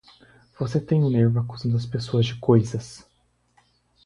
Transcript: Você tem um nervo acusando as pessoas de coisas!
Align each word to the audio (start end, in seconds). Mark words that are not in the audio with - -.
Você 0.59 0.79
tem 0.81 1.03
um 1.03 1.11
nervo 1.11 1.37
acusando 1.39 1.77
as 1.77 1.85
pessoas 1.85 2.25
de 2.25 2.33
coisas! 2.39 3.07